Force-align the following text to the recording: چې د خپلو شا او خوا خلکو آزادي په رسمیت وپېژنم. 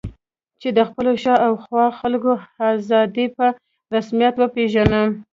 چې 0.61 0.69
د 0.77 0.79
خپلو 0.89 1.11
شا 1.23 1.35
او 1.47 1.53
خوا 1.63 1.85
خلکو 1.99 2.33
آزادي 2.71 3.25
په 3.37 3.45
رسمیت 3.95 4.35
وپېژنم. 4.37 5.09